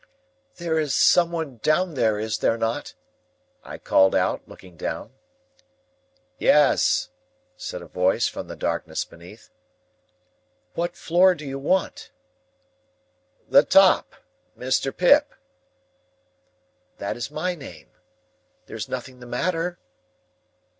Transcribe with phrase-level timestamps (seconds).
[0.55, 2.95] "There is some one down there, is there not?"
[3.63, 5.13] I called out, looking down.
[6.39, 7.09] "Yes,"
[7.55, 9.51] said a voice from the darkness beneath.
[10.73, 12.09] "What floor do you want?"
[13.47, 14.15] "The top.
[14.57, 14.91] Mr.
[14.91, 15.35] Pip."
[16.97, 19.77] "That is my name.—There is nothing the matter?"